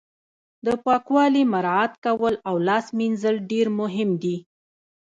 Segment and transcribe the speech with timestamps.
[0.65, 4.37] د پاکوالي مراعت کول او لاس مینځل ډیر مهم دي